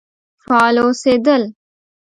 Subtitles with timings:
[0.45, 1.43] فعال اوسېدل.